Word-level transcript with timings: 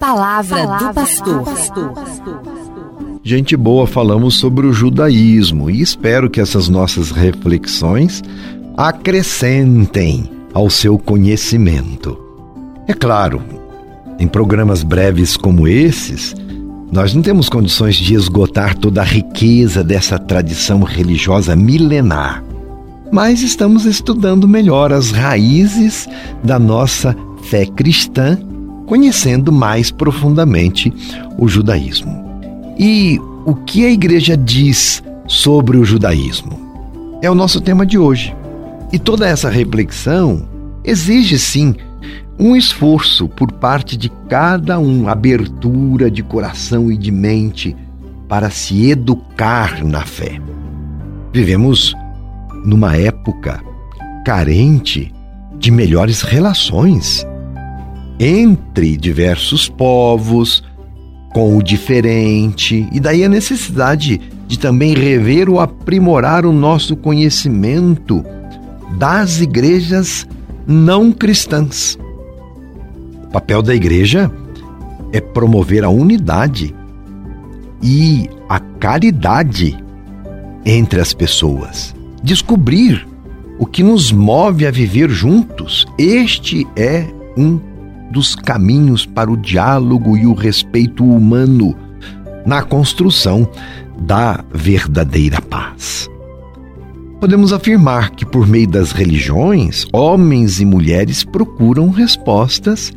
Palavra, 0.00 0.66
Palavra 0.66 0.88
do 0.88 0.94
pastor. 0.94 1.44
Gente 3.22 3.54
boa, 3.54 3.86
falamos 3.86 4.36
sobre 4.36 4.66
o 4.66 4.72
judaísmo 4.72 5.68
e 5.68 5.82
espero 5.82 6.30
que 6.30 6.40
essas 6.40 6.70
nossas 6.70 7.10
reflexões 7.10 8.22
acrescentem 8.78 10.24
ao 10.54 10.70
seu 10.70 10.98
conhecimento. 10.98 12.18
É 12.88 12.94
claro, 12.94 13.42
em 14.18 14.26
programas 14.26 14.82
breves 14.82 15.36
como 15.36 15.68
esses, 15.68 16.34
nós 16.90 17.12
não 17.12 17.20
temos 17.20 17.50
condições 17.50 17.96
de 17.96 18.14
esgotar 18.14 18.74
toda 18.78 19.02
a 19.02 19.04
riqueza 19.04 19.84
dessa 19.84 20.18
tradição 20.18 20.82
religiosa 20.82 21.54
milenar, 21.54 22.42
mas 23.12 23.42
estamos 23.42 23.84
estudando 23.84 24.48
melhor 24.48 24.94
as 24.94 25.10
raízes 25.10 26.08
da 26.42 26.58
nossa 26.58 27.14
fé 27.42 27.66
cristã, 27.66 28.38
conhecendo 28.90 29.52
mais 29.52 29.92
profundamente 29.92 30.92
o 31.38 31.46
judaísmo. 31.46 32.42
E 32.76 33.20
o 33.46 33.54
que 33.54 33.86
a 33.86 33.88
igreja 33.88 34.36
diz 34.36 35.00
sobre 35.28 35.78
o 35.78 35.84
judaísmo? 35.84 36.58
É 37.22 37.30
o 37.30 37.34
nosso 37.34 37.60
tema 37.60 37.86
de 37.86 37.96
hoje. 37.96 38.34
E 38.92 38.98
toda 38.98 39.28
essa 39.28 39.48
reflexão 39.48 40.42
exige 40.82 41.38
sim 41.38 41.76
um 42.36 42.56
esforço 42.56 43.28
por 43.28 43.52
parte 43.52 43.96
de 43.96 44.10
cada 44.28 44.80
um, 44.80 45.08
abertura 45.08 46.10
de 46.10 46.24
coração 46.24 46.90
e 46.90 46.96
de 46.96 47.12
mente 47.12 47.76
para 48.28 48.50
se 48.50 48.90
educar 48.90 49.84
na 49.84 50.04
fé. 50.04 50.40
Vivemos 51.32 51.94
numa 52.64 52.96
época 52.96 53.62
carente 54.26 55.14
de 55.60 55.70
melhores 55.70 56.22
relações 56.22 57.24
entre 58.22 58.98
diversos 58.98 59.66
povos, 59.66 60.62
com 61.32 61.56
o 61.56 61.62
diferente, 61.62 62.86
e 62.92 63.00
daí 63.00 63.24
a 63.24 63.28
necessidade 63.30 64.20
de 64.46 64.58
também 64.58 64.94
rever 64.94 65.48
ou 65.48 65.58
aprimorar 65.58 66.44
o 66.44 66.52
nosso 66.52 66.94
conhecimento 66.94 68.22
das 68.98 69.40
igrejas 69.40 70.28
não 70.66 71.12
cristãs. 71.12 71.96
O 73.24 73.28
papel 73.28 73.62
da 73.62 73.74
igreja 73.74 74.30
é 75.12 75.20
promover 75.20 75.82
a 75.82 75.88
unidade 75.88 76.74
e 77.82 78.28
a 78.48 78.60
caridade 78.60 79.82
entre 80.66 81.00
as 81.00 81.14
pessoas. 81.14 81.94
Descobrir 82.22 83.08
o 83.58 83.64
que 83.64 83.82
nos 83.82 84.12
move 84.12 84.66
a 84.66 84.70
viver 84.70 85.08
juntos. 85.08 85.86
Este 85.96 86.66
é 86.76 87.06
um 87.36 87.69
dos 88.10 88.34
caminhos 88.34 89.06
para 89.06 89.30
o 89.30 89.36
diálogo 89.36 90.16
e 90.16 90.26
o 90.26 90.34
respeito 90.34 91.04
humano 91.04 91.76
na 92.44 92.62
construção 92.62 93.48
da 94.00 94.44
verdadeira 94.52 95.40
paz. 95.40 96.08
Podemos 97.20 97.52
afirmar 97.52 98.10
que, 98.10 98.24
por 98.24 98.46
meio 98.46 98.66
das 98.66 98.92
religiões, 98.92 99.86
homens 99.92 100.58
e 100.58 100.64
mulheres 100.64 101.22
procuram 101.22 101.90
respostas 101.90 102.92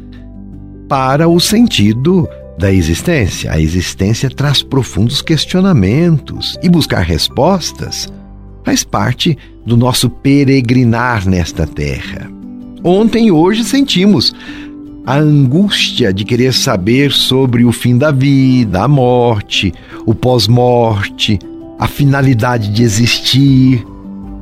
para 0.87 1.27
o 1.27 1.39
sentido 1.41 2.27
da 2.57 2.71
existência. 2.71 3.51
A 3.51 3.59
existência 3.59 4.29
traz 4.29 4.63
profundos 4.63 5.21
questionamentos 5.21 6.57
e 6.63 6.69
buscar 6.69 7.01
respostas 7.01 8.07
faz 8.63 8.83
parte 8.83 9.37
do 9.65 9.75
nosso 9.75 10.09
peregrinar 10.09 11.27
nesta 11.27 11.67
terra. 11.67 12.31
Ontem 12.83 13.27
e 13.27 13.31
hoje 13.31 13.63
sentimos 13.63 14.33
a 15.05 15.17
angústia 15.17 16.13
de 16.13 16.23
querer 16.23 16.53
saber 16.53 17.11
sobre 17.11 17.65
o 17.65 17.71
fim 17.71 17.97
da 17.97 18.11
vida, 18.11 18.83
a 18.83 18.87
morte, 18.87 19.73
o 20.05 20.15
pós-morte, 20.15 21.37
a 21.77 21.87
finalidade 21.87 22.69
de 22.69 22.83
existir, 22.83 23.85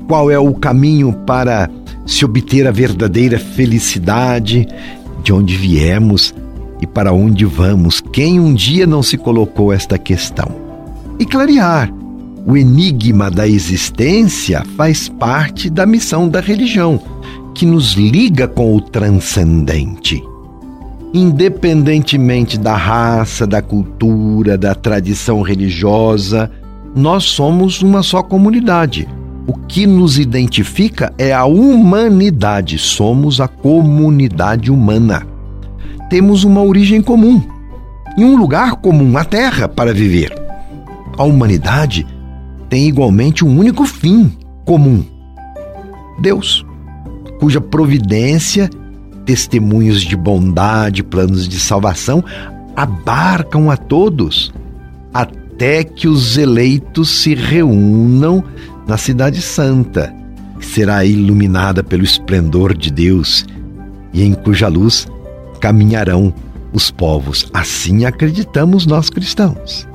qual 0.08 0.30
é 0.30 0.38
o 0.38 0.54
caminho 0.54 1.14
para 1.26 1.70
se 2.06 2.24
obter 2.24 2.68
a 2.68 2.72
verdadeira 2.72 3.40
felicidade, 3.40 4.68
de 5.24 5.34
onde 5.34 5.56
viemos 5.56 6.34
e 6.82 6.88
para 6.88 7.14
onde 7.14 7.46
vamos, 7.46 8.02
quem 8.02 8.40
um 8.40 8.54
dia 8.54 8.86
não 8.86 9.02
se 9.02 9.18
colocou 9.18 9.72
esta 9.72 9.98
questão. 9.98 10.52
E 11.20 11.26
clarear 11.26 11.92
o 12.46 12.58
enigma 12.58 13.30
da 13.30 13.48
existência 13.48 14.64
faz 14.76 15.08
parte 15.08 15.70
da 15.70 15.86
missão 15.86 16.28
da 16.28 16.40
religião, 16.40 17.00
que 17.54 17.66
nos 17.66 17.94
liga 17.94 18.48
com 18.48 18.76
o 18.76 18.82
transcendente. 18.82 20.24
Independentemente 21.14 22.58
da 22.58 22.76
raça, 22.76 23.46
da 23.46 23.62
cultura, 23.62 24.58
da 24.58 24.74
tradição 24.74 25.42
religiosa, 25.42 26.50
nós 26.96 27.26
somos 27.26 27.82
uma 27.82 28.02
só 28.02 28.24
comunidade. 28.24 29.08
O 29.46 29.54
que 29.54 29.86
nos 29.86 30.18
identifica 30.18 31.14
é 31.18 31.34
a 31.34 31.46
humanidade, 31.46 32.78
somos 32.78 33.42
a 33.42 33.48
comunidade 33.48 34.72
humana 34.72 35.32
temos 36.12 36.44
uma 36.44 36.62
origem 36.62 37.02
comum 37.02 37.42
e 38.18 38.26
um 38.26 38.36
lugar 38.36 38.76
comum, 38.76 39.18
a 39.18 39.24
Terra, 39.24 39.70
para 39.70 39.94
viver. 39.94 40.36
A 41.18 41.24
humanidade 41.24 42.06
tem 42.68 42.86
igualmente 42.86 43.46
um 43.46 43.58
único 43.58 43.86
fim 43.86 44.30
comum: 44.66 45.06
Deus, 46.20 46.66
cuja 47.40 47.62
providência, 47.62 48.70
testemunhos 49.32 50.02
de 50.02 50.18
bondade, 50.18 51.02
planos 51.02 51.48
de 51.48 51.58
salvação 51.58 52.22
abarcam 52.76 53.72
a 53.72 53.78
todos, 53.78 54.54
até 55.14 55.86
que 55.86 56.06
os 56.06 56.38
eleitos 56.38 57.10
se 57.22 57.34
reúnam 57.34 58.44
na 58.86 58.98
Cidade 58.98 59.42
Santa, 59.42 60.14
que 60.60 60.66
será 60.66 61.06
iluminada 61.06 61.82
pelo 61.82 62.04
esplendor 62.04 62.76
de 62.76 62.92
Deus 62.92 63.46
e 64.12 64.22
em 64.22 64.34
cuja 64.34 64.68
luz 64.68 65.08
caminharão 65.62 66.34
os 66.74 66.92
povos. 66.92 67.50
Assim 67.54 68.04
acreditamos 68.04 68.86
nós 68.86 69.10
cristãos. 69.10 69.88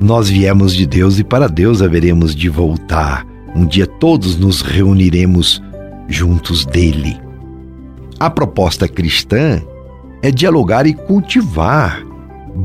Nós 0.00 0.30
viemos 0.30 0.72
de 0.72 0.86
Deus 0.86 1.18
e 1.18 1.24
para 1.24 1.46
Deus 1.46 1.82
haveremos 1.82 2.34
de 2.34 2.48
voltar. 2.48 3.26
Um 3.54 3.66
dia 3.66 3.86
todos 3.86 4.38
nos 4.38 4.62
reuniremos 4.62 5.62
juntos 6.08 6.64
dele. 6.64 7.20
A 8.22 8.30
proposta 8.30 8.86
cristã 8.86 9.60
é 10.22 10.30
dialogar 10.30 10.86
e 10.86 10.94
cultivar 10.94 12.06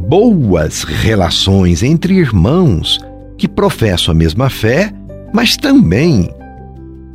boas 0.07 0.83
relações 0.83 1.81
entre 1.81 2.13
irmãos 2.13 2.99
que 3.39 3.47
professam 3.47 4.11
a 4.11 4.15
mesma 4.15 4.51
fé, 4.51 4.93
mas 5.33 5.57
também 5.57 6.29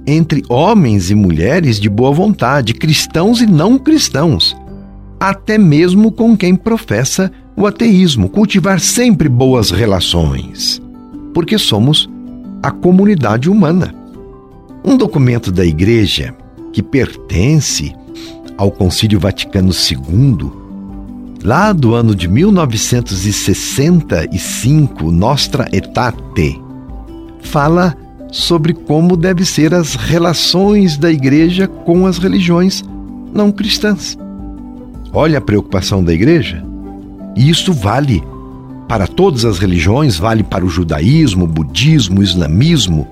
entre 0.04 0.42
homens 0.48 1.08
e 1.08 1.14
mulheres 1.14 1.78
de 1.78 1.88
boa 1.88 2.10
vontade, 2.10 2.74
cristãos 2.74 3.40
e 3.40 3.46
não 3.46 3.78
cristãos, 3.78 4.56
até 5.20 5.56
mesmo 5.56 6.10
com 6.10 6.36
quem 6.36 6.56
professa 6.56 7.30
o 7.56 7.64
ateísmo, 7.64 8.28
cultivar 8.28 8.80
sempre 8.80 9.28
boas 9.28 9.70
relações, 9.70 10.82
porque 11.32 11.56
somos 11.56 12.10
a 12.60 12.72
comunidade 12.72 13.48
humana. 13.48 13.94
Um 14.84 14.96
documento 14.96 15.52
da 15.52 15.64
Igreja 15.64 16.34
que 16.72 16.82
pertence 16.82 18.01
ao 18.56 18.70
Concílio 18.70 19.18
Vaticano 19.18 19.72
II, 19.72 20.48
lá 21.42 21.72
do 21.72 21.94
ano 21.94 22.14
de 22.14 22.28
1965, 22.28 25.10
Nostra 25.10 25.68
Aetate, 25.72 26.60
fala 27.42 27.96
sobre 28.30 28.72
como 28.72 29.16
devem 29.16 29.44
ser 29.44 29.74
as 29.74 29.94
relações 29.94 30.96
da 30.96 31.10
Igreja 31.10 31.66
com 31.66 32.06
as 32.06 32.18
religiões 32.18 32.84
não 33.32 33.50
cristãs. 33.50 34.16
Olha 35.12 35.38
a 35.38 35.42
preocupação 35.42 36.02
da 36.02 36.12
igreja. 36.12 36.64
E 37.36 37.48
isso 37.48 37.72
vale 37.72 38.22
para 38.88 39.06
todas 39.06 39.44
as 39.44 39.58
religiões, 39.58 40.16
vale 40.16 40.42
para 40.42 40.64
o 40.64 40.68
judaísmo, 40.68 41.46
budismo, 41.46 42.22
islamismo 42.22 43.06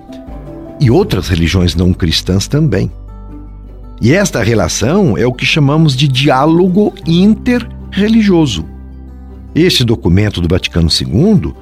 e 0.79 0.89
outras 0.89 1.27
religiões 1.27 1.75
não 1.75 1.93
cristãs 1.93 2.47
também. 2.47 2.91
E 4.01 4.15
esta 4.15 4.41
relação 4.41 5.15
é 5.15 5.27
o 5.27 5.31
que 5.31 5.45
chamamos 5.45 5.95
de 5.95 6.07
diálogo 6.07 6.91
interreligioso. 7.05 8.65
Este 9.53 9.83
documento 9.83 10.41
do 10.41 10.47
Vaticano 10.47 10.89
II 10.89 11.53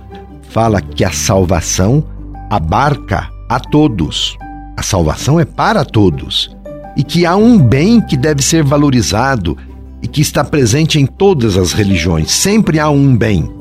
fala 0.49 0.81
que 0.81 1.03
a 1.03 1.11
salvação 1.11 2.01
abarca 2.49 3.29
a 3.49 3.59
todos. 3.59 4.37
A 4.77 4.81
salvação 4.81 5.37
é 5.37 5.43
para 5.43 5.83
todos. 5.83 6.55
E 6.95 7.03
que 7.03 7.25
há 7.25 7.35
um 7.35 7.57
bem 7.57 7.99
que 7.99 8.15
deve 8.15 8.41
ser 8.41 8.63
valorizado, 8.63 9.57
e 10.01 10.07
que 10.07 10.21
está 10.21 10.41
presente 10.41 10.97
em 10.97 11.05
todas 11.05 11.57
as 11.57 11.73
religiões. 11.73 12.31
Sempre 12.31 12.79
há 12.79 12.89
um 12.89 13.17
bem. 13.17 13.51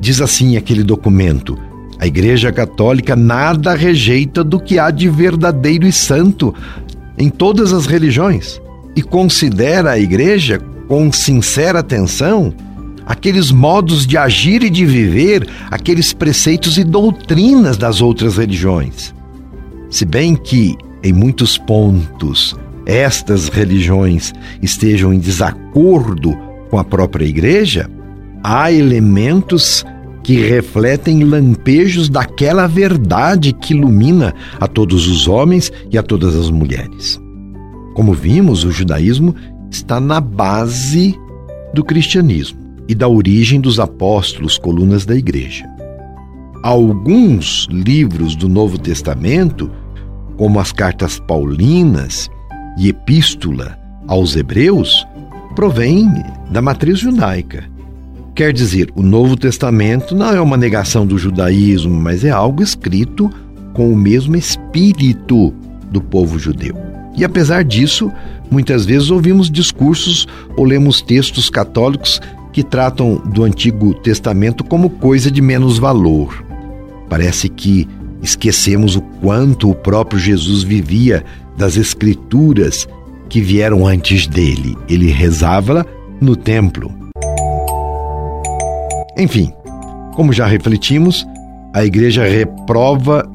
Diz 0.00 0.20
assim 0.20 0.56
aquele 0.56 0.82
documento: 0.82 1.56
a 1.98 2.06
Igreja 2.06 2.52
Católica 2.52 3.14
nada 3.14 3.74
rejeita 3.74 4.42
do 4.42 4.58
que 4.58 4.78
há 4.78 4.90
de 4.90 5.08
verdadeiro 5.08 5.86
e 5.86 5.92
santo 5.92 6.52
em 7.18 7.28
todas 7.28 7.72
as 7.72 7.86
religiões 7.86 8.60
e 8.94 9.02
considera 9.02 9.92
a 9.92 9.98
Igreja, 9.98 10.58
com 10.88 11.12
sincera 11.12 11.80
atenção, 11.80 12.54
aqueles 13.04 13.50
modos 13.50 14.06
de 14.06 14.16
agir 14.16 14.62
e 14.62 14.70
de 14.70 14.84
viver, 14.84 15.48
aqueles 15.70 16.12
preceitos 16.12 16.78
e 16.78 16.84
doutrinas 16.84 17.76
das 17.76 18.00
outras 18.00 18.36
religiões. 18.36 19.14
Se 19.90 20.04
bem 20.04 20.34
que, 20.34 20.76
em 21.02 21.12
muitos 21.12 21.56
pontos, 21.56 22.56
estas 22.84 23.48
religiões 23.48 24.32
estejam 24.62 25.12
em 25.12 25.18
desacordo 25.18 26.36
com 26.70 26.78
a 26.78 26.84
própria 26.84 27.24
igreja, 27.24 27.88
há 28.42 28.72
elementos 28.72 29.84
que 30.26 30.40
refletem 30.40 31.22
lampejos 31.22 32.08
daquela 32.08 32.66
verdade 32.66 33.52
que 33.52 33.72
ilumina 33.72 34.34
a 34.58 34.66
todos 34.66 35.06
os 35.06 35.28
homens 35.28 35.70
e 35.88 35.96
a 35.96 36.02
todas 36.02 36.34
as 36.34 36.50
mulheres. 36.50 37.20
Como 37.94 38.12
vimos, 38.12 38.64
o 38.64 38.72
judaísmo 38.72 39.36
está 39.70 40.00
na 40.00 40.20
base 40.20 41.14
do 41.72 41.84
cristianismo 41.84 42.58
e 42.88 42.94
da 42.94 43.06
origem 43.06 43.60
dos 43.60 43.78
apóstolos, 43.78 44.58
colunas 44.58 45.06
da 45.06 45.14
igreja. 45.14 45.64
Alguns 46.60 47.68
livros 47.70 48.34
do 48.34 48.48
Novo 48.48 48.78
Testamento, 48.78 49.70
como 50.36 50.58
as 50.58 50.72
cartas 50.72 51.20
paulinas 51.20 52.28
e 52.76 52.88
epístola 52.88 53.78
aos 54.08 54.34
hebreus, 54.34 55.06
provêm 55.54 56.08
da 56.50 56.60
matriz 56.60 56.98
judaica. 56.98 57.75
Quer 58.36 58.52
dizer, 58.52 58.90
o 58.94 59.02
Novo 59.02 59.34
Testamento 59.34 60.14
não 60.14 60.28
é 60.28 60.38
uma 60.38 60.58
negação 60.58 61.06
do 61.06 61.16
judaísmo, 61.16 61.98
mas 61.98 62.22
é 62.22 62.28
algo 62.28 62.62
escrito 62.62 63.30
com 63.72 63.90
o 63.90 63.96
mesmo 63.96 64.36
espírito 64.36 65.54
do 65.90 66.02
povo 66.02 66.38
judeu. 66.38 66.76
E 67.16 67.24
apesar 67.24 67.64
disso, 67.64 68.12
muitas 68.50 68.84
vezes 68.84 69.10
ouvimos 69.10 69.50
discursos 69.50 70.28
ou 70.54 70.66
lemos 70.66 71.00
textos 71.00 71.48
católicos 71.48 72.20
que 72.52 72.62
tratam 72.62 73.16
do 73.32 73.42
Antigo 73.42 73.94
Testamento 73.94 74.62
como 74.62 74.90
coisa 74.90 75.30
de 75.30 75.40
menos 75.40 75.78
valor. 75.78 76.44
Parece 77.08 77.48
que 77.48 77.88
esquecemos 78.20 78.96
o 78.96 79.00
quanto 79.00 79.70
o 79.70 79.74
próprio 79.74 80.20
Jesus 80.20 80.62
vivia 80.62 81.24
das 81.56 81.78
Escrituras 81.78 82.86
que 83.30 83.40
vieram 83.40 83.86
antes 83.86 84.26
dele. 84.26 84.76
Ele 84.90 85.10
rezava 85.10 85.86
no 86.20 86.36
templo. 86.36 87.05
Enfim, 89.16 89.52
como 90.14 90.32
já 90.32 90.46
refletimos, 90.46 91.26
a 91.72 91.84
Igreja 91.84 92.24
reprova 92.24 93.28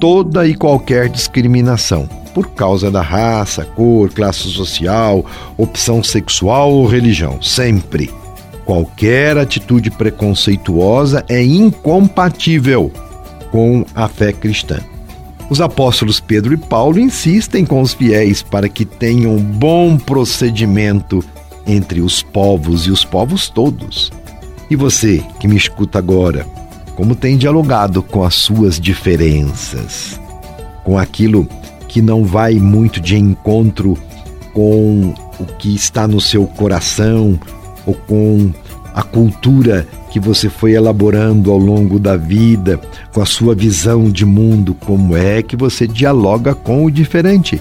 toda 0.00 0.46
e 0.46 0.54
qualquer 0.54 1.08
discriminação 1.08 2.08
por 2.34 2.50
causa 2.50 2.90
da 2.90 3.00
raça, 3.00 3.64
cor, 3.64 4.10
classe 4.10 4.48
social, 4.48 5.24
opção 5.56 6.02
sexual 6.02 6.72
ou 6.72 6.86
religião. 6.86 7.40
Sempre. 7.40 8.10
Qualquer 8.64 9.38
atitude 9.38 9.90
preconceituosa 9.90 11.24
é 11.28 11.42
incompatível 11.42 12.90
com 13.50 13.84
a 13.94 14.08
fé 14.08 14.32
cristã. 14.32 14.80
Os 15.48 15.60
apóstolos 15.60 16.18
Pedro 16.18 16.54
e 16.54 16.56
Paulo 16.56 16.98
insistem 16.98 17.64
com 17.64 17.80
os 17.80 17.92
fiéis 17.92 18.42
para 18.42 18.68
que 18.68 18.84
tenham 18.84 19.36
bom 19.36 19.96
procedimento 19.96 21.22
entre 21.66 22.00
os 22.00 22.22
povos 22.22 22.86
e 22.86 22.90
os 22.90 23.04
povos 23.04 23.48
todos. 23.48 24.10
E 24.70 24.76
você 24.76 25.22
que 25.38 25.46
me 25.46 25.56
escuta 25.56 25.98
agora, 25.98 26.46
como 26.96 27.14
tem 27.14 27.36
dialogado 27.36 28.02
com 28.02 28.24
as 28.24 28.34
suas 28.34 28.80
diferenças, 28.80 30.20
com 30.84 30.98
aquilo 30.98 31.48
que 31.88 32.00
não 32.00 32.24
vai 32.24 32.54
muito 32.54 33.00
de 33.00 33.16
encontro 33.16 33.96
com 34.52 35.14
o 35.38 35.44
que 35.58 35.74
está 35.74 36.06
no 36.06 36.20
seu 36.20 36.46
coração, 36.46 37.38
ou 37.84 37.94
com 37.94 38.52
a 38.94 39.02
cultura 39.02 39.86
que 40.10 40.20
você 40.20 40.48
foi 40.48 40.72
elaborando 40.72 41.50
ao 41.50 41.58
longo 41.58 41.98
da 41.98 42.16
vida, 42.16 42.80
com 43.12 43.20
a 43.20 43.26
sua 43.26 43.54
visão 43.54 44.08
de 44.08 44.24
mundo, 44.24 44.74
como 44.74 45.16
é 45.16 45.42
que 45.42 45.56
você 45.56 45.86
dialoga 45.86 46.54
com 46.54 46.84
o 46.84 46.90
diferente. 46.90 47.60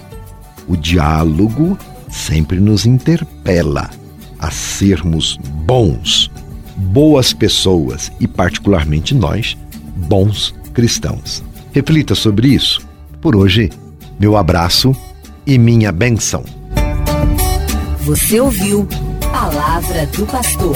O 0.67 0.77
diálogo 0.77 1.77
sempre 2.09 2.59
nos 2.59 2.85
interpela 2.85 3.89
a 4.37 4.51
sermos 4.51 5.37
bons, 5.65 6.29
boas 6.75 7.33
pessoas 7.33 8.11
e, 8.19 8.27
particularmente 8.27 9.13
nós, 9.13 9.57
bons 9.95 10.53
cristãos. 10.73 11.43
Reflita 11.71 12.15
sobre 12.15 12.49
isso. 12.49 12.85
Por 13.21 13.35
hoje, 13.35 13.69
meu 14.19 14.35
abraço 14.37 14.95
e 15.45 15.57
minha 15.57 15.91
benção. 15.91 16.43
Você 18.01 18.39
ouviu 18.39 18.87
Palavra 19.31 20.05
do 20.07 20.25
Pastor. 20.25 20.75